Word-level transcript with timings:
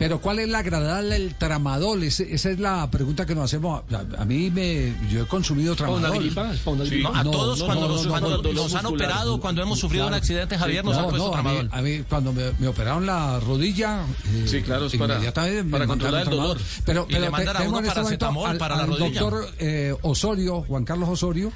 Pero 0.00 0.18
¿cuál 0.18 0.38
es 0.38 0.48
la 0.48 0.60
agradable 0.60 1.14
el 1.14 1.34
tramadol? 1.34 2.02
esa 2.02 2.24
es 2.24 2.58
la 2.58 2.90
pregunta 2.90 3.26
que 3.26 3.34
nos 3.34 3.44
hacemos. 3.44 3.82
A, 4.16 4.24
mí 4.24 4.50
me, 4.50 4.94
yo 5.10 5.24
he 5.24 5.26
consumido 5.26 5.76
tramadol. 5.76 6.32
a 7.14 7.22
todos 7.22 7.62
cuando, 7.62 7.86
nos, 8.54 8.74
han 8.74 8.86
operado, 8.86 9.38
cuando 9.38 9.60
hemos 9.60 9.78
sufrido 9.78 10.06
un 10.06 10.14
accidente, 10.14 10.56
Javier, 10.56 10.86
nos 10.86 10.96
han 10.96 11.10
puesto 11.10 11.30
tramadol. 11.30 11.68
A 11.70 11.82
mí, 11.82 12.02
cuando 12.08 12.32
me, 12.32 12.66
operaron 12.66 13.04
la 13.04 13.40
rodilla, 13.40 14.06
eh, 14.32 14.44
sí, 14.46 14.62
claro, 14.62 14.86
es 14.86 14.96
para, 14.96 15.20
para 15.70 15.86
controlar 15.86 16.22
el 16.22 16.30
dolor. 16.30 16.58
Pero, 16.86 17.06
y 17.10 17.18
le 17.18 17.28
mandan 17.28 17.58
a 17.58 17.62
uno 17.64 17.80
este 17.80 17.90
paracetamol 17.90 18.56
para 18.56 18.76
la 18.76 18.86
rodilla. 18.86 19.20
doctor 19.20 19.50
eh, 19.58 19.94
Osorio, 20.00 20.62
Juan 20.62 20.86
Carlos 20.86 21.10
Osorio, 21.10 21.52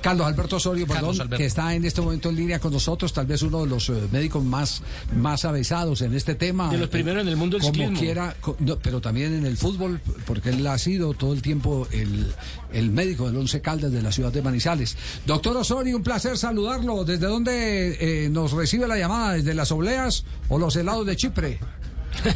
Carlos 0.00 0.26
Alberto 0.26 0.56
Osorio, 0.56 0.88
perdón, 0.88 1.16
que 1.36 1.46
está 1.46 1.72
en 1.72 1.84
este 1.84 2.00
momento 2.00 2.30
en 2.30 2.34
línea 2.34 2.58
con 2.58 2.72
nosotros, 2.72 3.12
tal 3.12 3.26
vez 3.26 3.42
uno 3.42 3.60
de 3.60 3.68
los 3.68 3.90
eh, 3.90 4.08
médicos 4.10 4.42
más, 4.42 4.82
más 5.14 5.44
avesados 5.44 6.02
en 6.02 6.14
este 6.16 6.34
tema. 6.34 6.68
De 6.70 6.78
los 6.78 6.88
primeros 6.88 7.22
en 7.22 7.28
el 7.28 7.36
mundo 7.36 7.59
como 7.60 7.92
quiera, 7.98 8.34
pero 8.82 9.00
también 9.00 9.34
en 9.34 9.46
el 9.46 9.56
fútbol, 9.56 10.00
porque 10.26 10.50
él 10.50 10.66
ha 10.66 10.78
sido 10.78 11.14
todo 11.14 11.32
el 11.32 11.42
tiempo 11.42 11.86
el, 11.90 12.32
el 12.72 12.90
médico 12.90 13.26
del 13.26 13.36
Once 13.36 13.60
Caldas 13.60 13.92
de 13.92 14.02
la 14.02 14.12
ciudad 14.12 14.32
de 14.32 14.42
Manizales. 14.42 14.96
Doctor 15.26 15.56
Osorio, 15.56 15.96
un 15.96 16.02
placer 16.02 16.36
saludarlo. 16.36 17.04
¿Desde 17.04 17.26
dónde 17.26 18.24
eh, 18.24 18.28
nos 18.28 18.52
recibe 18.52 18.86
la 18.86 18.96
llamada? 18.96 19.34
¿Desde 19.34 19.54
las 19.54 19.70
obleas 19.72 20.24
o 20.48 20.58
los 20.58 20.76
helados 20.76 21.06
de 21.06 21.16
Chipre? 21.16 21.58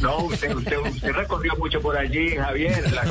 No, 0.01 0.17
usted, 0.25 0.55
usted, 0.55 0.77
usted, 0.77 1.11
recorrió 1.11 1.55
mucho 1.57 1.79
por 1.81 1.97
allí, 1.97 2.29
Javier, 2.35 2.91
la 2.93 3.03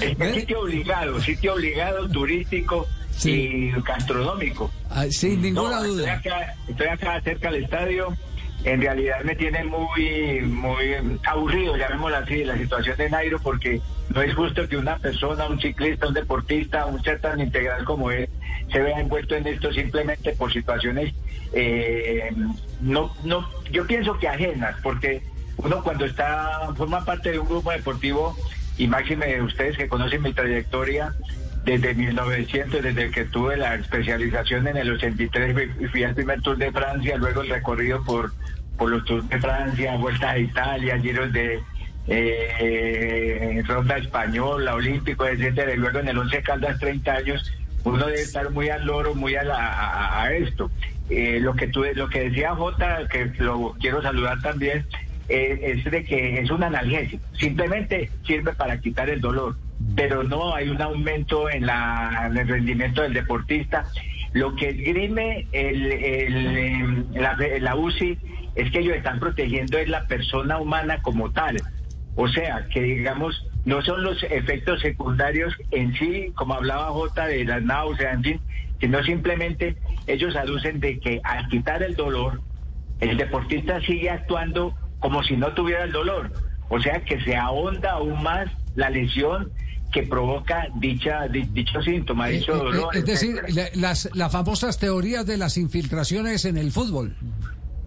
es 0.26 0.34
sitio 0.34 0.60
obligado, 0.60 1.20
sitio 1.20 1.54
obligado, 1.54 2.08
turístico 2.08 2.86
y 3.24 3.70
gastronómico. 3.82 4.70
Ah, 4.90 5.06
sin 5.10 5.40
ninguna 5.40 5.82
duda. 5.82 6.14
Estoy 6.14 6.32
acá, 6.32 6.54
estoy 6.68 6.86
acá 6.88 7.20
cerca 7.22 7.50
del 7.50 7.64
estadio 7.64 8.16
en 8.64 8.80
realidad 8.80 9.22
me 9.24 9.34
tiene 9.34 9.64
muy, 9.64 10.40
muy 10.42 10.94
aburrido, 11.26 11.76
llamémoslo 11.76 12.16
así, 12.16 12.44
la 12.44 12.56
situación 12.56 12.96
de 12.96 13.10
Nairo, 13.10 13.38
porque 13.40 13.80
no 14.14 14.22
es 14.22 14.34
justo 14.34 14.68
que 14.68 14.76
una 14.76 14.98
persona, 14.98 15.46
un 15.46 15.60
ciclista, 15.60 16.06
un 16.06 16.14
deportista, 16.14 16.86
un 16.86 17.02
ser 17.02 17.20
tan 17.20 17.40
integral 17.40 17.84
como 17.84 18.10
él, 18.10 18.28
se 18.70 18.80
vea 18.80 19.00
envuelto 19.00 19.34
en 19.34 19.46
esto 19.46 19.72
simplemente 19.72 20.32
por 20.32 20.52
situaciones, 20.52 21.12
eh, 21.52 22.30
no, 22.80 23.12
no, 23.24 23.48
yo 23.70 23.86
pienso 23.86 24.18
que 24.18 24.28
ajenas, 24.28 24.76
porque 24.82 25.22
uno 25.56 25.82
cuando 25.82 26.04
está, 26.04 26.70
forma 26.76 27.04
parte 27.04 27.32
de 27.32 27.38
un 27.38 27.48
grupo 27.48 27.72
deportivo, 27.72 28.36
y 28.78 28.86
máxime 28.86 29.40
ustedes 29.42 29.76
que 29.76 29.88
conocen 29.88 30.22
mi 30.22 30.32
trayectoria, 30.32 31.14
desde 31.64 31.94
1900, 31.94 32.82
desde 32.82 33.10
que 33.10 33.24
tuve 33.26 33.56
la 33.56 33.74
especialización 33.74 34.66
en 34.66 34.76
el 34.76 34.92
83, 34.92 35.90
fui 35.90 36.04
al 36.04 36.14
primer 36.14 36.40
Tour 36.42 36.56
de 36.56 36.72
Francia, 36.72 37.16
luego 37.16 37.42
el 37.42 37.50
recorrido 37.50 38.02
por, 38.04 38.32
por 38.76 38.90
los 38.90 39.04
Tours 39.04 39.28
de 39.28 39.40
Francia, 39.40 39.96
Vuelta 39.96 40.30
a 40.30 40.38
Italia, 40.38 40.98
giros 40.98 41.32
de 41.32 41.60
eh, 42.08 43.62
Ronda 43.66 43.96
Española, 43.96 44.74
Olímpico, 44.74 45.26
etcétera, 45.26 45.72
y 45.72 45.76
luego 45.76 46.00
en 46.00 46.08
el 46.08 46.18
11 46.18 46.42
Caldas 46.42 46.80
30 46.80 47.12
años, 47.12 47.52
uno 47.84 48.06
debe 48.06 48.22
estar 48.22 48.50
muy 48.50 48.68
al 48.68 48.84
loro, 48.84 49.14
muy 49.14 49.36
a, 49.36 50.22
a, 50.22 50.32
esto. 50.32 50.70
Eh, 51.10 51.38
lo 51.40 51.54
que 51.54 51.68
tú, 51.68 51.84
lo 51.94 52.08
que 52.08 52.30
decía 52.30 52.54
Jota, 52.54 53.06
que 53.08 53.26
lo 53.38 53.74
quiero 53.80 54.02
saludar 54.02 54.40
también, 54.40 54.84
eh, 55.28 55.76
es 55.76 55.84
de 55.90 56.04
que 56.04 56.40
es 56.40 56.50
un 56.50 56.64
analgésico, 56.64 57.24
simplemente 57.38 58.10
sirve 58.26 58.52
para 58.52 58.78
quitar 58.80 59.08
el 59.08 59.20
dolor 59.20 59.56
pero 59.96 60.22
no 60.22 60.54
hay 60.54 60.68
un 60.68 60.80
aumento 60.80 61.50
en, 61.50 61.66
la, 61.66 62.30
el 62.34 62.48
rendimiento 62.48 63.02
del 63.02 63.12
deportista. 63.12 63.84
Lo 64.32 64.54
que 64.56 64.70
esgrime 64.70 65.46
el, 65.52 65.92
el, 65.92 67.06
la, 67.12 67.36
la 67.60 67.76
UCI 67.76 68.18
es 68.54 68.70
que 68.70 68.80
ellos 68.80 68.96
están 68.96 69.20
protegiendo 69.20 69.78
es 69.78 69.88
la 69.88 70.06
persona 70.06 70.58
humana 70.58 71.00
como 71.02 71.30
tal. 71.30 71.56
O 72.14 72.28
sea, 72.28 72.66
que 72.68 72.82
digamos, 72.82 73.46
no 73.64 73.82
son 73.82 74.02
los 74.02 74.22
efectos 74.24 74.80
secundarios 74.80 75.54
en 75.70 75.94
sí, 75.94 76.32
como 76.34 76.54
hablaba 76.54 76.90
J 76.90 77.26
de 77.26 77.44
las 77.44 77.62
náuseas, 77.62 78.14
en 78.14 78.22
fin, 78.22 78.40
sino 78.80 79.02
simplemente 79.04 79.76
ellos 80.06 80.34
aducen 80.36 80.80
de 80.80 80.98
que 80.98 81.20
al 81.24 81.48
quitar 81.48 81.82
el 81.82 81.94
dolor, 81.94 82.40
el 83.00 83.16
deportista 83.16 83.80
sigue 83.80 84.10
actuando 84.10 84.74
como 84.98 85.22
si 85.22 85.36
no 85.36 85.52
tuviera 85.52 85.84
el 85.84 85.92
dolor. 85.92 86.32
O 86.68 86.80
sea, 86.80 87.00
que 87.04 87.20
se 87.20 87.36
ahonda 87.36 87.92
aún 87.92 88.22
más 88.22 88.50
la 88.74 88.90
lesión 88.90 89.50
que 89.92 90.02
provoca 90.04 90.68
dicha, 90.76 91.28
dicho 91.28 91.82
síntoma, 91.82 92.30
eh, 92.30 92.38
dicho 92.38 92.54
eh, 92.54 92.58
dolor. 92.58 92.96
es 92.96 93.04
decir, 93.04 93.40
las, 93.74 94.08
las 94.14 94.32
famosas 94.32 94.78
teorías 94.78 95.26
de 95.26 95.36
las 95.36 95.56
infiltraciones 95.56 96.44
en 96.44 96.56
el 96.56 96.72
fútbol. 96.72 97.14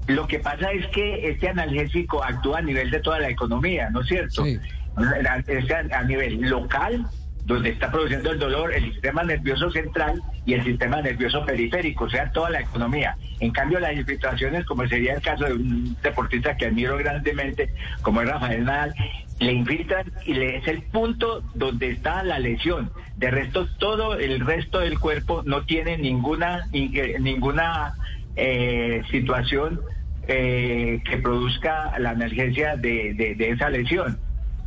Lo 0.07 0.27
que 0.27 0.39
pasa 0.39 0.71
es 0.71 0.85
que 0.93 1.29
este 1.29 1.49
analgésico 1.49 2.23
actúa 2.23 2.59
a 2.59 2.61
nivel 2.61 2.91
de 2.91 2.99
toda 2.99 3.19
la 3.19 3.29
economía, 3.29 3.89
¿no 3.89 4.01
es 4.01 4.07
cierto? 4.07 4.45
Sí. 4.45 4.59
A, 4.95 5.97
a 5.97 6.03
nivel 6.03 6.41
local, 6.41 7.05
donde 7.45 7.69
está 7.69 7.91
produciendo 7.91 8.31
el 8.31 8.39
dolor 8.39 8.73
el 8.73 8.91
sistema 8.91 9.23
nervioso 9.23 9.69
central 9.71 10.21
y 10.45 10.53
el 10.53 10.63
sistema 10.63 11.01
nervioso 11.01 11.45
periférico, 11.45 12.05
o 12.05 12.09
sea, 12.09 12.31
toda 12.31 12.49
la 12.49 12.61
economía. 12.61 13.15
En 13.39 13.51
cambio, 13.51 13.79
las 13.79 13.95
infiltraciones, 13.95 14.65
como 14.65 14.87
sería 14.87 15.13
el 15.13 15.21
caso 15.21 15.45
de 15.45 15.53
un 15.53 15.95
deportista 16.01 16.57
que 16.57 16.65
admiro 16.65 16.97
grandemente, 16.97 17.69
como 18.01 18.21
es 18.21 18.29
Rafael 18.29 18.65
Nadal, 18.65 18.95
le 19.39 19.51
infiltran 19.51 20.11
y 20.25 20.33
le 20.33 20.57
es 20.57 20.67
el 20.67 20.81
punto 20.83 21.43
donde 21.53 21.91
está 21.91 22.23
la 22.23 22.39
lesión. 22.39 22.91
De 23.17 23.29
resto, 23.29 23.67
todo 23.77 24.17
el 24.17 24.39
resto 24.39 24.79
del 24.79 24.99
cuerpo 24.99 25.43
no 25.45 25.63
tiene 25.63 25.97
ninguna 25.97 26.65
ninguna 26.71 27.93
eh, 28.35 29.03
situación 29.11 29.81
eh, 30.27 31.01
que 31.07 31.17
produzca 31.17 31.97
la 31.99 32.13
emergencia 32.13 32.75
de, 32.75 33.35
esa 33.39 33.69
lesión. 33.69 34.17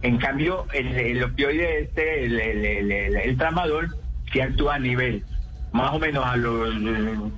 En 0.03 0.19
cambio, 0.19 0.67
el, 0.73 1.23
opioide 1.25 1.81
este, 1.81 2.25
el, 3.25 3.37
tramador, 3.37 3.89
sí 4.33 4.41
actúa 4.41 4.77
a 4.77 4.79
nivel, 4.79 5.25
más 5.73 5.93
o 5.93 5.99
menos 5.99 6.25
a 6.25 6.37
los 6.37 6.73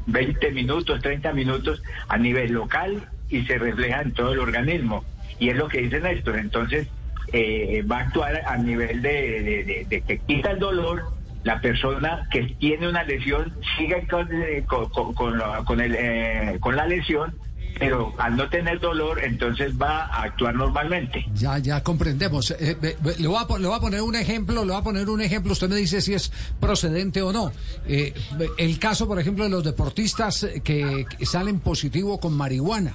20 0.07 0.51
minutos, 0.53 1.01
30 1.01 1.33
minutos, 1.33 1.83
a 2.09 2.19
nivel 2.19 2.53
local 2.53 3.09
y 3.31 3.45
se 3.47 3.59
refleja 3.59 4.03
en 4.03 4.13
todo 4.13 4.33
el 4.33 4.41
organismo. 4.41 5.05
Y 5.39 5.49
es 5.49 5.57
lo 5.57 5.69
que 5.69 5.81
dicen 5.81 6.05
estos. 6.05 6.37
Entonces, 6.37 6.89
eh, 7.33 7.83
va 7.91 7.99
a 7.99 8.01
actuar 8.01 8.43
a 8.47 8.57
nivel 8.59 9.01
de, 9.01 9.87
que 10.07 10.19
quita 10.19 10.51
el 10.51 10.59
dolor, 10.59 11.05
la 11.45 11.61
persona 11.61 12.29
que 12.31 12.43
tiene 12.59 12.89
una 12.89 13.05
lesión 13.05 13.55
sigue 13.79 14.07
con, 14.07 14.29
eh, 14.31 14.65
con, 14.67 15.81
el, 15.81 15.95
eh, 15.97 16.59
con 16.61 16.77
la 16.77 16.87
lesión, 16.87 17.35
pero 17.81 18.15
al 18.19 18.37
no 18.37 18.49
tener 18.49 18.79
dolor, 18.79 19.25
entonces 19.25 19.73
va 19.77 20.05
a 20.05 20.23
actuar 20.25 20.55
normalmente. 20.55 21.27
Ya, 21.35 21.59
ya 21.59 21.83
comprendemos. 21.83 22.55
le, 22.61 22.75
voy 23.01 23.37
a, 23.37 23.59
le, 23.59 23.67
voy 23.67 23.77
a, 23.77 23.81
poner 23.81 24.03
un 24.03 24.15
ejemplo, 24.15 24.65
le 24.65 24.71
voy 24.71 24.81
a 24.81 24.85
poner 24.85 25.09
un 25.09 25.23
ejemplo, 25.23 25.53
usted 25.53 25.69
me 25.69 25.77
dice 25.77 26.01
si 26.01 26.15
es 26.15 26.31
procedente 26.61 27.23
o 27.23 27.33
no. 27.33 27.51
el 27.87 28.79
caso, 28.79 29.09
por 29.09 29.19
ejemplo, 29.19 29.45
de 29.45 29.51
los 29.51 29.65
deportistas 29.65 30.47
que 30.63 31.07
salen 31.23 31.59
positivo 31.59 32.21
con 32.21 32.35
marihuana. 32.35 32.93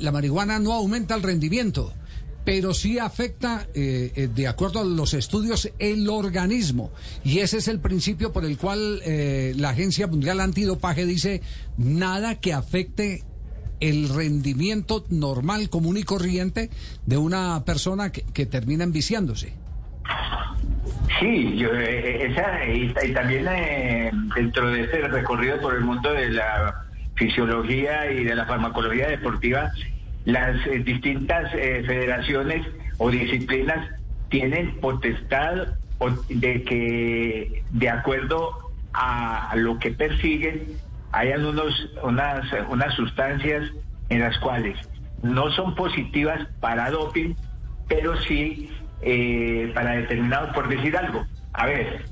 La 0.00 0.12
marihuana 0.12 0.60
no 0.60 0.72
aumenta 0.72 1.14
el 1.16 1.22
rendimiento 1.22 1.92
pero 2.44 2.74
sí 2.74 2.98
afecta, 2.98 3.66
eh, 3.74 4.12
eh, 4.14 4.28
de 4.32 4.46
acuerdo 4.46 4.80
a 4.80 4.84
los 4.84 5.14
estudios, 5.14 5.70
el 5.78 6.08
organismo. 6.08 6.92
Y 7.24 7.38
ese 7.38 7.58
es 7.58 7.68
el 7.68 7.80
principio 7.80 8.32
por 8.32 8.44
el 8.44 8.58
cual 8.58 9.00
eh, 9.04 9.54
la 9.56 9.70
Agencia 9.70 10.06
Mundial 10.06 10.40
Antidopaje 10.40 11.06
dice 11.06 11.40
nada 11.78 12.36
que 12.36 12.52
afecte 12.52 13.24
el 13.80 14.08
rendimiento 14.08 15.04
normal, 15.10 15.68
común 15.70 15.96
y 15.96 16.02
corriente 16.02 16.70
de 17.06 17.16
una 17.16 17.64
persona 17.64 18.10
que, 18.10 18.46
termina 18.46 18.84
enviciándose. 18.84 19.54
Sí, 21.20 21.56
yo, 21.56 21.72
esa, 21.72 22.66
y, 22.66 22.92
también 23.12 23.46
dentro 24.34 24.70
de 24.70 24.82
ese 24.82 25.08
recorrido 25.08 25.60
por 25.60 25.74
el 25.74 25.82
mundo 25.82 26.12
de 26.12 26.30
la 26.30 26.84
fisiología 27.14 28.10
y 28.10 28.24
de 28.24 28.34
la 28.34 28.46
farmacología 28.46 29.08
deportiva, 29.08 29.70
las 30.24 30.66
eh, 30.66 30.78
distintas 30.78 31.52
eh, 31.54 31.82
federaciones 31.86 32.66
o 32.98 33.10
disciplinas 33.10 33.88
tienen 34.28 34.80
potestad 34.80 35.76
de 36.28 36.62
que, 36.64 37.62
de 37.70 37.88
acuerdo 37.88 38.72
a 38.92 39.54
lo 39.56 39.78
que 39.78 39.90
persiguen, 39.90 40.76
hayan 41.14 41.44
unos, 41.44 41.72
unas, 42.02 42.44
unas 42.68 42.94
sustancias 42.94 43.70
en 44.08 44.20
las 44.20 44.36
cuales 44.38 44.76
no 45.22 45.50
son 45.52 45.74
positivas 45.74 46.46
para 46.60 46.90
doping, 46.90 47.34
pero 47.88 48.20
sí 48.22 48.70
eh, 49.00 49.70
para 49.74 49.92
determinados, 49.92 50.52
por 50.54 50.68
decir 50.68 50.96
algo. 50.96 51.24
A 51.52 51.66
ver, 51.66 52.04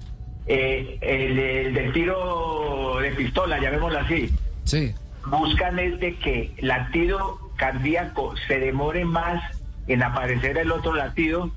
el, 0.46 0.98
el, 1.00 1.74
del 1.74 1.92
tiro 1.92 2.98
de 3.00 3.10
pistola, 3.10 3.58
llamémoslo 3.58 3.98
así. 3.98 4.30
Sí. 4.64 4.94
Buscan 5.26 5.78
es 5.78 5.98
de 6.00 6.16
que 6.16 6.54
latido 6.60 7.38
cardíaco 7.56 8.34
se 8.46 8.58
demore 8.58 9.04
más 9.04 9.42
en 9.88 10.02
aparecer 10.02 10.58
el 10.58 10.70
otro 10.70 10.94
latido 10.94 11.50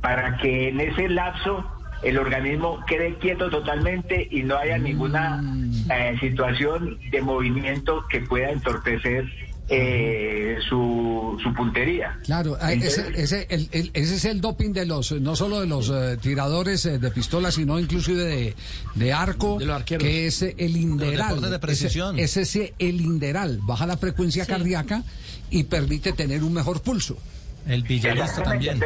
para 0.00 0.36
que 0.36 0.68
en 0.68 0.80
ese 0.80 1.08
lapso 1.08 1.64
el 2.02 2.18
organismo 2.18 2.84
quede 2.86 3.16
quieto 3.18 3.50
totalmente 3.50 4.28
y 4.30 4.42
no 4.42 4.56
haya 4.56 4.78
ninguna 4.78 5.42
mm. 5.42 5.90
eh, 5.90 6.16
situación 6.20 6.98
de 7.10 7.22
movimiento 7.22 8.04
que 8.08 8.20
pueda 8.20 8.50
entorpecer 8.50 9.24
eh, 9.70 10.56
su, 10.66 11.38
su, 11.42 11.52
puntería. 11.52 12.18
Claro, 12.24 12.56
ah, 12.58 12.72
ese, 12.72 13.12
ese, 13.14 13.46
es 13.92 14.24
el 14.24 14.40
doping 14.40 14.72
de 14.72 14.86
los, 14.86 15.12
no 15.12 15.36
solo 15.36 15.60
de 15.60 15.66
los 15.66 15.90
eh, 15.90 16.16
tiradores 16.16 16.86
eh, 16.86 16.98
de 16.98 17.10
pistola, 17.10 17.50
sino 17.50 17.78
inclusive 17.78 18.24
de, 18.24 18.56
de 18.94 19.12
arco, 19.12 19.58
que 19.84 20.26
es 20.26 20.40
el 20.40 20.74
inderal. 20.74 21.42
De 21.42 21.58
precisión. 21.58 22.18
Es 22.18 22.38
ese 22.38 22.72
el 22.78 23.02
inderal, 23.02 23.60
baja 23.62 23.86
la 23.86 23.98
frecuencia 23.98 24.46
cardíaca 24.46 25.02
y 25.50 25.64
permite 25.64 26.14
tener 26.14 26.42
un 26.44 26.54
mejor 26.54 26.80
pulso. 26.80 27.18
El 27.66 27.82
villarista 27.82 28.42
también. 28.42 28.80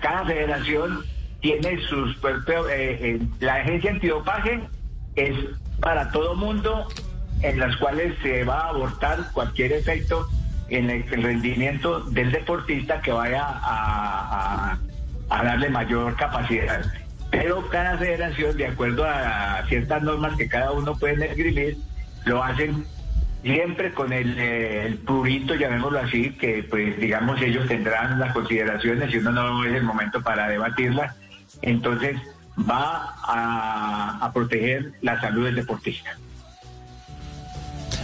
cada, 0.00 0.24
federación 0.26 1.04
tiene 1.40 1.80
sus 1.88 2.16
propios, 2.16 2.66
la 3.40 3.54
agencia 3.54 3.90
antidopaje 3.90 4.60
es 5.14 5.36
para 5.80 6.10
todo 6.10 6.34
mundo 6.34 6.88
en 7.42 7.58
las 7.58 7.76
cuales 7.76 8.14
se 8.22 8.44
va 8.44 8.62
a 8.62 8.68
abortar 8.70 9.30
cualquier 9.32 9.72
efecto 9.72 10.26
en 10.68 10.90
el, 10.90 11.22
rendimiento 11.22 12.00
del 12.00 12.30
deportista 12.30 13.00
que 13.00 13.12
vaya 13.12 13.44
a, 13.46 14.78
darle 15.28 15.70
mayor 15.70 16.16
capacidad. 16.16 16.84
Pero 17.30 17.68
cada 17.68 17.96
federación, 17.98 18.56
de 18.56 18.66
acuerdo 18.66 19.04
a 19.04 19.62
ciertas 19.68 20.02
normas 20.02 20.36
que 20.36 20.48
cada 20.48 20.72
uno 20.72 20.96
puede 20.96 21.26
escribir, 21.26 21.76
lo 22.24 22.42
hacen 22.42 22.84
siempre 23.42 23.92
con 23.92 24.12
el, 24.12 24.38
eh, 24.38 24.86
el, 24.86 24.98
purito, 24.98 25.54
llamémoslo 25.54 26.00
así, 26.00 26.30
que 26.30 26.66
pues 26.68 26.98
digamos 26.98 27.40
ellos 27.40 27.68
tendrán 27.68 28.18
las 28.18 28.32
consideraciones 28.32 29.12
y 29.12 29.18
uno 29.18 29.30
no 29.30 29.64
es 29.64 29.74
el 29.74 29.84
momento 29.84 30.22
para 30.22 30.48
debatirlas. 30.48 31.14
Entonces 31.62 32.16
va 32.58 33.14
a, 33.22 34.30
proteger 34.32 34.92
la 35.00 35.20
salud 35.20 35.44
del 35.46 35.56
deportista. 35.56 36.16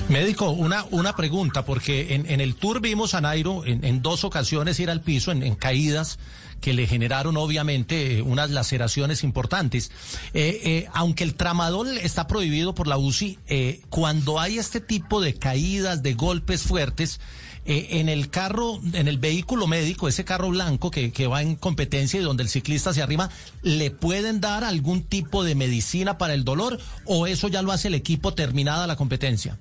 Médico, 0.08 0.50
una, 0.50 0.84
una 0.90 1.16
pregunta, 1.16 1.64
porque 1.64 2.14
en, 2.14 2.30
en 2.30 2.42
el 2.42 2.56
tour 2.56 2.80
vimos 2.82 3.14
a 3.14 3.22
Nairo 3.22 3.64
en, 3.64 3.84
en 3.84 4.02
dos 4.02 4.24
ocasiones 4.24 4.78
ir 4.78 4.90
al 4.90 5.00
piso, 5.00 5.32
en, 5.32 5.54
caídas 5.54 6.18
que 6.60 6.74
le 6.74 6.86
generaron 6.86 7.36
obviamente 7.36 8.20
unas 8.22 8.50
laceraciones 8.50 9.24
importantes. 9.24 9.90
Eh, 10.34 10.60
eh, 10.64 10.88
aunque 10.92 11.24
el 11.24 11.34
tramadol 11.34 11.96
está 11.98 12.26
prohibido 12.26 12.74
por 12.74 12.86
la 12.86 12.98
UCI, 12.98 13.38
eh, 13.48 13.80
cuando 13.88 14.40
hay 14.40 14.58
este 14.58 14.80
tipo 14.80 15.20
de 15.20 15.34
caídas, 15.34 16.02
de 16.02 16.14
golpes 16.14 16.62
fuertes, 16.62 17.20
en 17.66 18.10
el 18.10 18.28
carro, 18.28 18.78
en 18.92 19.08
el 19.08 19.16
vehículo 19.16 19.66
médico, 19.66 20.06
ese 20.06 20.22
carro 20.22 20.50
blanco 20.50 20.90
que, 20.90 21.12
que 21.12 21.26
va 21.26 21.40
en 21.40 21.56
competencia 21.56 22.20
y 22.20 22.22
donde 22.22 22.42
el 22.42 22.50
ciclista 22.50 22.92
se 22.92 23.00
arrima, 23.00 23.30
¿le 23.62 23.90
pueden 23.90 24.42
dar 24.42 24.64
algún 24.64 25.02
tipo 25.02 25.44
de 25.44 25.54
medicina 25.54 26.18
para 26.18 26.34
el 26.34 26.44
dolor 26.44 26.78
o 27.06 27.26
eso 27.26 27.48
ya 27.48 27.62
lo 27.62 27.72
hace 27.72 27.88
el 27.88 27.94
equipo 27.94 28.34
terminada 28.34 28.86
la 28.86 28.96
competencia? 28.96 29.58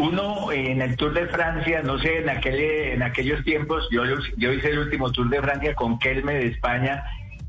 Uno 0.00 0.50
en 0.50 0.80
el 0.80 0.96
Tour 0.96 1.12
de 1.12 1.26
Francia, 1.26 1.82
no 1.82 1.98
sé, 1.98 2.20
en 2.20 2.30
aquel, 2.30 2.58
en 2.58 3.02
aquellos 3.02 3.44
tiempos, 3.44 3.86
yo, 3.90 4.02
hice 4.50 4.70
el 4.70 4.78
último 4.78 5.12
Tour 5.12 5.28
de 5.28 5.42
Francia 5.42 5.74
con 5.74 5.98
Kelme 5.98 6.32
de 6.32 6.46
España 6.46 7.04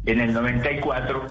en 0.05 0.19
el 0.19 0.33
94. 0.33 1.27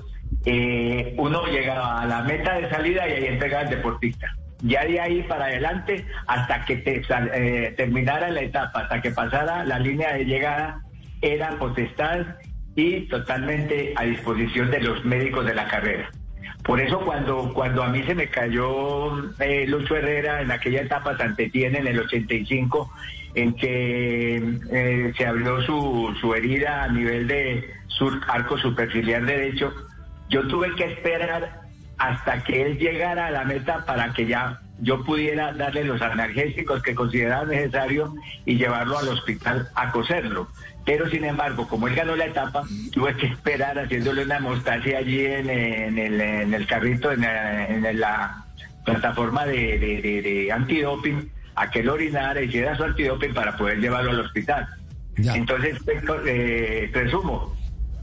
Eh, 0.47 1.15
uno 1.19 1.45
llegaba 1.45 2.01
a 2.01 2.07
la 2.07 2.23
meta 2.23 2.55
de 2.55 2.71
salida 2.71 3.07
y 3.07 3.13
ahí 3.13 3.27
entregaba 3.27 3.65
el 3.65 3.69
deportista. 3.69 4.35
Ya 4.63 4.87
de 4.87 4.99
ahí 4.99 5.23
para 5.25 5.45
adelante, 5.45 6.07
hasta 6.27 6.65
que 6.65 6.77
te, 6.77 7.03
eh, 7.35 7.75
terminara 7.77 8.31
la 8.31 8.41
etapa, 8.41 8.81
hasta 8.81 9.03
que 9.03 9.11
pasara 9.11 9.63
la 9.67 9.79
línea 9.79 10.15
de 10.15 10.25
llegada, 10.25 10.81
era 11.21 11.51
potestad 11.59 12.21
y 12.77 13.01
totalmente 13.09 13.93
a 13.95 14.05
disposición 14.05 14.71
de 14.71 14.81
los 14.81 15.05
médicos 15.05 15.45
de 15.45 15.55
la 15.55 15.69
carrera. 15.69 16.11
Por 16.71 16.81
eso 16.81 17.01
cuando, 17.01 17.53
cuando 17.53 17.83
a 17.83 17.89
mí 17.89 18.01
se 18.05 18.15
me 18.15 18.29
cayó 18.29 19.35
eh, 19.41 19.67
Lucho 19.67 19.97
Herrera 19.97 20.41
en 20.41 20.53
aquella 20.53 20.83
etapa 20.83 21.17
Santetiene 21.17 21.79
en 21.79 21.89
el 21.89 21.99
85, 21.99 22.89
en 23.35 23.57
que 23.57 24.37
eh, 24.71 25.13
se 25.19 25.27
abrió 25.27 25.61
su, 25.63 26.15
su 26.21 26.33
herida 26.33 26.85
a 26.85 26.89
nivel 26.89 27.27
de 27.27 27.69
sur, 27.89 28.21
arco 28.29 28.57
superciliar 28.57 29.25
derecho, 29.27 29.75
yo 30.29 30.47
tuve 30.47 30.73
que 30.77 30.85
esperar 30.85 31.61
hasta 31.99 32.45
que 32.45 32.63
él 32.63 32.79
llegara 32.79 33.27
a 33.27 33.31
la 33.33 33.43
meta 33.43 33.85
para 33.85 34.13
que 34.13 34.27
ya 34.27 34.61
yo 34.81 35.05
pudiera 35.05 35.53
darle 35.53 35.85
los 35.85 36.01
analgésicos 36.01 36.83
que 36.83 36.95
consideraba 36.95 37.45
necesario 37.45 38.15
y 38.45 38.57
llevarlo 38.57 38.99
al 38.99 39.09
hospital 39.09 39.69
a 39.75 39.91
coserlo. 39.93 40.49
Pero 40.85 41.09
sin 41.11 41.25
embargo, 41.25 41.69
como 41.69 41.89
él 41.89 41.95
ganó 41.95 42.17
la 42.17 42.27
etapa, 42.27 42.65
tuve 42.93 43.15
que 43.17 43.27
esperar 43.27 43.79
haciéndole 43.79 44.25
una 44.25 44.37
hemostasia 44.37 44.99
allí 44.99 45.25
en, 45.25 45.49
el, 45.49 46.67
carrito, 46.67 47.13
en, 47.13 47.21
la 48.01 48.45
plataforma 48.85 49.45
de, 49.47 49.79
de, 49.79 50.53
antidoping, 50.53 51.31
a 51.55 51.71
que 51.71 51.81
él 51.81 51.91
orinara 51.91 52.41
y 52.41 52.47
hiciera 52.47 52.77
su 52.77 52.85
antidoping 52.85 53.35
para 53.35 53.57
poder 53.57 53.79
llevarlo 53.79 54.11
al 54.11 54.21
hospital. 54.21 54.67
Entonces, 55.17 55.79
eh, 56.27 56.89
presumo, 56.93 57.55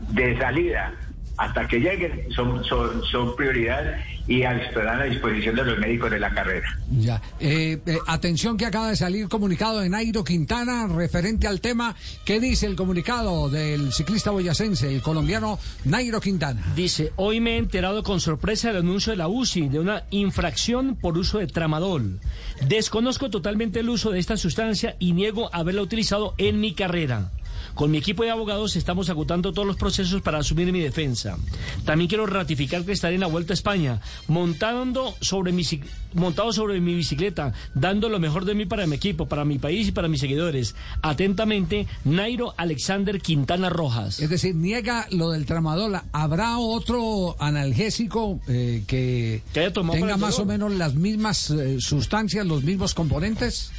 de 0.09 0.37
salida 0.37 0.93
hasta 1.37 1.67
que 1.67 1.79
lleguen 1.79 2.25
son, 2.31 2.63
son, 2.63 3.03
son 3.03 3.35
prioridad 3.35 3.97
y 4.27 4.41
estarán 4.41 5.01
a 5.01 5.03
disposición 5.05 5.55
de 5.55 5.63
los 5.63 5.79
médicos 5.79 6.11
de 6.11 6.19
la 6.19 6.33
carrera. 6.33 6.77
Ya. 6.91 7.21
Eh, 7.39 7.79
eh, 7.85 7.97
atención 8.07 8.57
que 8.57 8.65
acaba 8.65 8.89
de 8.89 8.95
salir 8.95 9.29
comunicado 9.29 9.79
de 9.79 9.89
Nairo 9.89 10.23
Quintana 10.23 10.87
referente 10.87 11.47
al 11.47 11.61
tema. 11.61 11.95
¿Qué 12.25 12.39
dice 12.39 12.65
el 12.65 12.75
comunicado 12.75 13.49
del 13.49 13.93
ciclista 13.93 14.31
boyacense, 14.31 14.93
el 14.93 15.01
colombiano 15.01 15.59
Nairo 15.85 16.19
Quintana? 16.19 16.61
Dice, 16.75 17.13
hoy 17.15 17.39
me 17.39 17.55
he 17.55 17.57
enterado 17.57 18.03
con 18.03 18.19
sorpresa 18.19 18.69
del 18.69 18.77
anuncio 18.77 19.11
de 19.11 19.17
la 19.17 19.29
UCI 19.29 19.69
de 19.69 19.79
una 19.79 20.03
infracción 20.11 20.95
por 20.95 21.17
uso 21.17 21.39
de 21.39 21.47
tramadol. 21.47 22.19
Desconozco 22.67 23.29
totalmente 23.29 23.79
el 23.79 23.89
uso 23.89 24.11
de 24.11 24.19
esta 24.19 24.35
sustancia 24.35 24.95
y 24.99 25.13
niego 25.13 25.49
haberla 25.53 25.81
utilizado 25.81 26.33
en 26.37 26.59
mi 26.59 26.73
carrera. 26.73 27.31
Con 27.73 27.91
mi 27.91 27.97
equipo 27.97 28.23
de 28.23 28.31
abogados 28.31 28.75
estamos 28.75 29.09
agotando 29.09 29.53
todos 29.53 29.67
los 29.67 29.75
procesos 29.75 30.21
para 30.21 30.39
asumir 30.39 30.71
mi 30.71 30.79
defensa. 30.79 31.37
También 31.85 32.07
quiero 32.07 32.25
ratificar 32.25 32.83
que 32.83 32.91
estaré 32.91 33.15
en 33.15 33.21
la 33.21 33.27
Vuelta 33.27 33.53
a 33.53 33.55
España, 33.55 34.01
montando 34.27 35.15
sobre 35.21 35.51
mi, 35.51 35.63
montado 36.13 36.51
sobre 36.53 36.79
mi 36.79 36.93
bicicleta, 36.93 37.53
dando 37.73 38.09
lo 38.09 38.19
mejor 38.19 38.45
de 38.45 38.55
mí 38.55 38.65
para 38.65 38.87
mi 38.87 38.95
equipo, 38.95 39.27
para 39.27 39.45
mi 39.45 39.59
país 39.59 39.87
y 39.87 39.91
para 39.91 40.07
mis 40.07 40.19
seguidores. 40.19 40.75
Atentamente, 41.01 41.87
Nairo 42.05 42.53
Alexander 42.57 43.21
Quintana 43.21 43.69
Rojas. 43.69 44.19
Es 44.19 44.29
decir, 44.29 44.55
niega 44.55 45.07
lo 45.11 45.31
del 45.31 45.45
tramadol. 45.45 45.99
¿Habrá 46.11 46.57
otro 46.57 47.35
analgésico 47.39 48.39
eh, 48.47 48.83
que, 48.87 49.41
tenga 49.53 50.17
más 50.17 50.39
o 50.39 50.45
menos 50.45 50.71
las 50.73 50.95
mismas 50.95 51.49
eh, 51.49 51.77
sustancias, 51.79 52.45
los 52.45 52.63
mismos 52.63 52.93
componentes? 52.93 53.71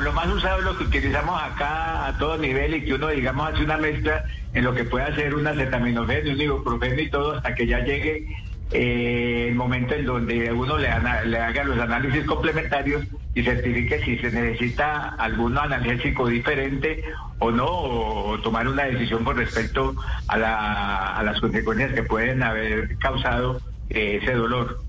Lo, 0.00 0.12
más 0.12 0.26
usado 0.28 0.58
es 0.58 0.64
lo 0.64 0.76
que 0.76 0.84
utilizamos 0.84 1.40
acá 1.42 2.06
a 2.06 2.18
todo 2.18 2.36
nivel 2.38 2.74
y 2.74 2.84
que 2.84 2.94
uno, 2.94 3.08
digamos, 3.08 3.52
hace 3.52 3.64
una 3.64 3.76
mezcla 3.76 4.24
en 4.54 4.64
lo 4.64 4.74
que 4.74 4.84
puede 4.84 5.06
hacer 5.06 5.34
una 5.34 5.50
acetaminofén, 5.50 6.28
un 6.28 6.40
ibuprofeno 6.40 7.00
y 7.00 7.10
todo 7.10 7.36
hasta 7.36 7.54
que 7.54 7.66
ya 7.66 7.80
llegue 7.80 8.26
eh, 8.70 9.46
el 9.48 9.54
momento 9.54 9.94
en 9.94 10.04
donde 10.04 10.52
uno 10.52 10.76
le, 10.76 10.88
le, 11.24 11.38
haga 11.38 11.64
los 11.64 11.78
análisis 11.78 12.24
complementarios 12.24 13.04
y 13.34 13.42
certifique 13.42 14.04
si 14.04 14.18
se 14.18 14.30
necesita 14.30 15.14
algún 15.14 15.56
analgésico 15.56 16.26
diferente 16.28 17.02
o 17.38 17.50
no, 17.50 17.66
o, 17.66 18.38
tomar 18.40 18.68
una 18.68 18.84
decisión 18.84 19.24
con 19.24 19.36
respecto 19.36 19.94
a, 20.26 20.36
la, 20.36 21.16
a 21.16 21.22
las 21.22 21.40
consecuencias 21.40 21.92
que 21.94 22.02
pueden 22.02 22.42
haber 22.42 22.98
causado 22.98 23.60
eh, 23.90 24.18
ese 24.22 24.34
dolor. 24.34 24.82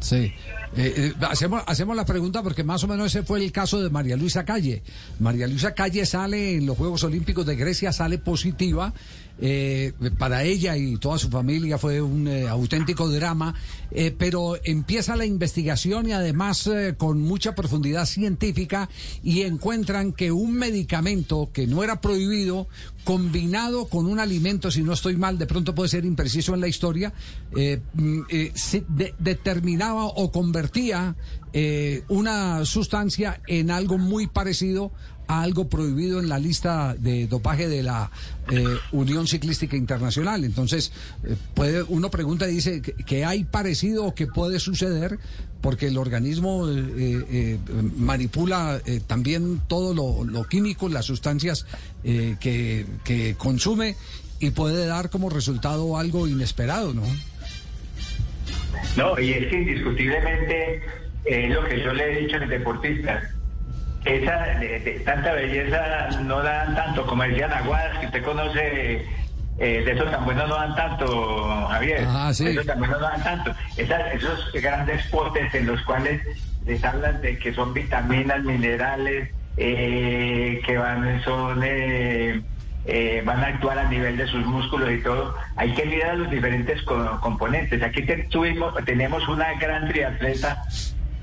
Sí. 0.00 0.34
Eh, 0.76 0.94
eh, 0.96 1.12
hacemos, 1.28 1.62
hacemos 1.66 1.94
la 1.94 2.04
pregunta 2.04 2.42
porque 2.42 2.64
más 2.64 2.82
o 2.82 2.88
menos 2.88 3.06
ese 3.06 3.22
fue 3.22 3.42
el 3.44 3.52
caso 3.52 3.80
de 3.80 3.90
María 3.90 4.16
Luisa 4.16 4.44
Calle. 4.44 4.82
María 5.20 5.46
Luisa 5.46 5.72
Calle 5.72 6.04
sale 6.04 6.56
en 6.56 6.66
los 6.66 6.76
Juegos 6.76 7.04
Olímpicos 7.04 7.46
de 7.46 7.54
Grecia, 7.54 7.92
sale 7.92 8.18
positiva 8.18 8.92
eh, 9.40 9.92
para 10.18 10.42
ella 10.42 10.76
y 10.76 10.96
toda 10.96 11.18
su 11.18 11.30
familia 11.30 11.78
fue 11.78 12.02
un 12.02 12.28
auténtico 12.48 13.08
drama, 13.08 13.54
pero 14.18 14.56
empieza 14.64 15.16
la 15.16 15.24
investigación 15.24 16.08
y 16.08 16.12
además 16.12 16.68
con 16.96 17.20
mucha 17.20 17.54
profundidad 17.54 18.06
científica 18.06 18.88
y 19.22 19.42
encuentran 19.42 20.12
que 20.12 20.32
un 20.32 20.54
medicamento 20.54 21.50
que 21.52 21.66
no 21.68 21.84
era 21.84 22.00
prohibido, 22.00 22.68
combinado 23.04 23.86
con 23.86 24.06
un 24.06 24.18
alimento, 24.18 24.70
si 24.70 24.82
no 24.82 24.94
estoy 24.94 25.16
mal, 25.16 25.38
de 25.38 25.46
pronto 25.46 25.74
puede 25.74 25.88
ser 25.88 26.04
impreciso 26.04 26.54
en 26.54 26.60
la 26.60 26.68
historia, 26.68 27.12
mm, 27.52 28.20
determinaba 29.18 30.06
o 30.06 30.32
convertía 30.32 31.14
una 32.08 32.64
sustancia 32.64 33.40
en 33.46 33.70
algo 33.70 33.96
muy 33.96 34.26
parecido 34.26 34.90
algo 35.26 35.68
prohibido 35.68 36.20
en 36.20 36.28
la 36.28 36.38
lista 36.38 36.94
de 36.98 37.26
dopaje 37.26 37.68
de 37.68 37.82
la 37.82 38.10
eh, 38.50 38.64
Unión 38.92 39.26
Ciclística 39.26 39.76
Internacional. 39.76 40.44
Entonces, 40.44 40.92
eh, 41.24 41.36
puede, 41.54 41.82
uno 41.82 42.10
pregunta 42.10 42.48
y 42.48 42.54
dice 42.54 42.82
que, 42.82 43.24
hay 43.24 43.44
parecido 43.44 44.04
o 44.04 44.14
que 44.14 44.26
puede 44.26 44.60
suceder 44.60 45.18
porque 45.60 45.86
el 45.86 45.96
organismo 45.96 46.68
eh, 46.68 47.58
manipula 47.96 48.82
también 49.06 49.62
todo 49.66 49.94
lo, 49.94 50.44
químico, 50.46 50.90
las 50.90 51.06
sustancias 51.06 51.64
que, 52.02 52.84
que 53.02 53.34
consume 53.38 53.96
y 54.40 54.50
puede 54.50 54.84
dar 54.84 55.08
como 55.08 55.30
resultado 55.30 55.96
algo 55.96 56.28
inesperado, 56.28 56.92
¿no? 56.92 57.02
No, 58.96 59.18
y 59.18 59.32
es 59.32 59.46
que 59.48 59.56
indiscutiblemente 59.56 60.82
es 61.24 61.50
lo 61.50 61.64
que 61.64 61.82
yo 61.82 61.92
le 61.92 62.12
he 62.12 62.20
dicho 62.20 62.36
a 62.36 62.40
los 62.40 62.50
deportistas. 62.50 63.33
Esa 64.04 64.58
de, 64.58 65.02
tanta 65.04 65.32
belleza 65.32 66.10
no 66.22 66.42
dan 66.42 66.74
tanto, 66.74 67.06
como 67.06 67.22
decían 67.22 67.52
Aguadas, 67.52 67.98
que 67.98 68.06
usted 68.06 68.22
conoce, 68.22 69.06
eh, 69.58 69.82
de 69.84 69.92
esos 69.92 70.10
tan 70.10 70.24
buenos 70.24 70.48
no 70.48 70.56
dan 70.56 70.74
tanto, 70.74 71.66
Javier. 71.68 72.04
Ah, 72.06 72.30
sí. 72.32 72.44
De 72.44 72.52
esos 72.52 72.66
tan 72.66 72.78
buenos 72.78 73.00
no 73.00 73.06
dan 73.06 73.22
tanto. 73.22 73.54
esos 73.76 74.52
grandes 74.52 75.06
potes 75.06 75.54
en 75.54 75.66
los 75.66 75.80
cuales 75.82 76.20
les 76.66 76.84
hablan 76.84 77.20
de 77.22 77.38
que 77.38 77.54
son 77.54 77.72
vitaminas, 77.72 78.42
minerales, 78.44 79.30
eh, 79.56 80.60
que 80.66 80.76
van, 80.76 81.22
son... 81.24 81.62
Eh, 81.64 82.42
eh, 82.86 83.22
van 83.24 83.42
a 83.42 83.46
actuar 83.46 83.78
a 83.78 83.88
nivel 83.88 84.18
de 84.18 84.26
sus 84.26 84.44
músculos 84.44 84.90
y 84.92 85.00
todo, 85.00 85.34
hay 85.56 85.72
que 85.72 85.86
mirar 85.86 86.18
los 86.18 86.30
diferentes 86.30 86.82
componentes. 86.82 87.82
Aquí 87.82 88.02
tuvimos, 88.28 88.74
tenemos 88.84 89.26
una 89.26 89.54
gran 89.54 89.88
triatleta 89.88 90.62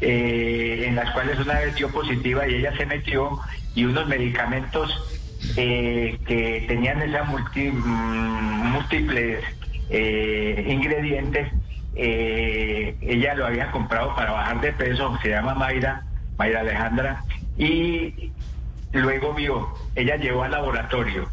eh, 0.02 0.86
en 0.88 0.96
las 0.96 1.12
cuales 1.12 1.40
una 1.40 1.60
vez 1.60 1.76
positiva 1.94 2.48
y 2.48 2.56
ella 2.56 2.76
se 2.76 2.86
metió 2.86 3.40
y 3.76 3.86
unos 3.86 4.08
medicamentos 4.08 4.90
eh, 5.56 6.20
que 6.26 6.66
tenían 6.68 7.02
esas 7.02 7.28
mm, 7.30 8.74
múltiples 8.74 9.44
ingredientes, 9.90 11.52
ella 11.94 13.36
lo 13.36 13.46
había 13.46 13.72
comprado 13.72 14.16
para 14.16 14.32
bajar 14.32 14.62
de 14.62 14.72
peso, 14.72 15.18
se 15.22 15.30
llama 15.30 15.54
Mayra, 15.54 16.04
Mayra 16.38 16.62
Alejandra, 16.62 17.24
y 17.58 18.32
luego 18.94 19.34
vio, 19.34 19.68
ella 19.96 20.16
llevó 20.16 20.44
al 20.44 20.52
laboratorio. 20.52 21.30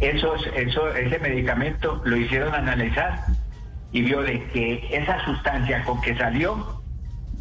Esos, 0.00 0.46
eso, 0.54 0.94
ese 0.94 1.18
medicamento 1.18 2.00
lo 2.04 2.16
hicieron 2.16 2.54
analizar 2.54 3.24
y 3.92 4.02
vio 4.02 4.22
de 4.22 4.44
que 4.48 4.88
esa 4.92 5.24
sustancia 5.24 5.84
con 5.84 6.00
que 6.00 6.16
salió 6.16 6.77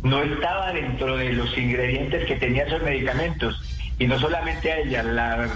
no 0.03 0.21
estaba 0.21 0.71
dentro 0.73 1.17
de 1.17 1.33
los 1.33 1.57
ingredientes 1.57 2.25
que 2.25 2.35
tenía 2.35 2.63
esos 2.63 2.81
medicamentos. 2.83 3.61
Y 3.99 4.07
no 4.07 4.19
solamente 4.19 4.71
a 4.71 4.77
ella, 4.77 5.03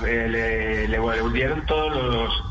eh, 0.08 0.28
le, 0.28 0.88
devolvieron 0.88 1.66
todos 1.66 1.96
los, 1.96 2.44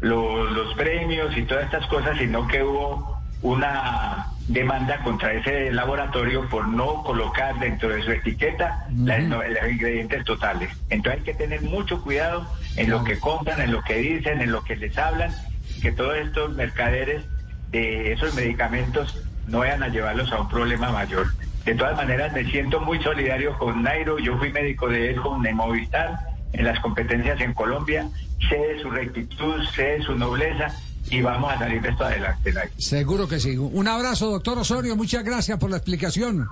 los, 0.00 0.52
los 0.52 0.74
premios 0.74 1.36
y 1.36 1.42
todas 1.42 1.64
estas 1.64 1.86
cosas, 1.86 2.16
sino 2.18 2.46
que 2.46 2.62
hubo 2.62 3.20
una 3.42 4.28
demanda 4.48 4.98
contra 5.02 5.32
ese 5.32 5.72
laboratorio 5.72 6.48
por 6.48 6.68
no 6.68 7.02
colocar 7.02 7.58
dentro 7.58 7.88
de 7.88 8.02
su 8.02 8.12
etiqueta 8.12 8.86
los 8.90 9.44
ingredientes 9.70 10.24
totales. 10.24 10.70
Entonces 10.90 11.20
hay 11.20 11.24
que 11.24 11.34
tener 11.34 11.62
mucho 11.62 12.00
cuidado 12.02 12.46
en 12.76 12.90
lo 12.90 13.02
que 13.04 13.18
compran, 13.18 13.60
en 13.60 13.72
lo 13.72 13.82
que 13.82 13.94
dicen, 13.96 14.40
en 14.40 14.52
lo 14.52 14.62
que 14.62 14.76
les 14.76 14.96
hablan, 14.96 15.32
que 15.80 15.92
todos 15.92 16.16
estos 16.16 16.54
mercaderes 16.54 17.24
de 17.70 18.12
esos 18.12 18.34
medicamentos 18.34 19.24
no 19.46 19.58
vayan 19.58 19.82
a 19.82 19.88
llevarlos 19.88 20.30
a 20.32 20.40
un 20.40 20.48
problema 20.48 20.90
mayor. 20.90 21.26
De 21.64 21.74
todas 21.74 21.96
maneras, 21.96 22.32
me 22.32 22.44
siento 22.50 22.80
muy 22.80 23.00
solidario 23.02 23.56
con 23.58 23.82
Nairo. 23.82 24.18
Yo 24.18 24.36
fui 24.38 24.50
médico 24.50 24.88
de 24.88 25.10
él 25.10 25.20
con 25.20 25.42
Movistar 25.54 26.18
en 26.52 26.64
las 26.64 26.80
competencias 26.80 27.40
en 27.40 27.54
Colombia. 27.54 28.08
Sé 28.48 28.56
de 28.56 28.82
su 28.82 28.90
rectitud, 28.90 29.62
sé 29.74 29.82
de 29.82 30.02
su 30.02 30.14
nobleza 30.16 30.74
y 31.10 31.22
vamos 31.22 31.52
a 31.52 31.58
salir 31.58 31.80
de 31.82 31.90
esto 31.90 32.04
adelante. 32.04 32.52
Seguro 32.78 33.28
que 33.28 33.38
sí. 33.38 33.56
Un 33.56 33.86
abrazo, 33.86 34.30
doctor 34.30 34.58
Osorio. 34.58 34.96
Muchas 34.96 35.22
gracias 35.24 35.58
por 35.58 35.70
la 35.70 35.76
explicación. 35.76 36.48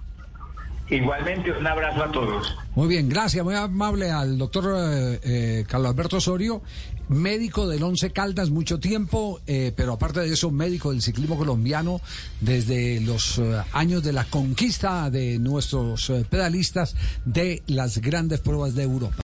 Igualmente, 0.90 1.52
un 1.52 1.66
abrazo 1.66 2.02
a 2.02 2.11
todos. 2.11 2.56
Muy 2.75 2.88
bien, 2.88 3.09
gracias, 3.09 3.44
muy 3.44 3.54
amable 3.54 4.11
al 4.11 4.37
doctor 4.37 4.75
eh, 4.76 5.20
eh, 5.23 5.64
Carlos 5.68 5.90
Alberto 5.90 6.16
Osorio, 6.16 6.62
médico 7.09 7.68
del 7.68 7.82
Once 7.85 8.11
Caldas 8.11 8.50
mucho 8.50 8.80
tiempo, 8.80 9.40
eh, 9.47 9.73
pero 9.76 9.92
aparte 9.92 10.20
de 10.20 10.32
eso, 10.32 10.50
médico 10.50 10.90
del 10.90 11.00
ciclismo 11.00 11.38
colombiano 11.38 12.00
desde 12.40 13.00
los 13.00 13.40
años 13.73 14.02
de 14.02 14.12
la 14.12 14.25
conquista 14.25 15.11
de 15.11 15.38
nuestros 15.38 16.12
pedalistas 16.28 16.97
de 17.25 17.62
las 17.68 17.99
grandes 17.99 18.40
pruebas 18.40 18.75
de 18.75 18.82
Europa. 18.82 19.16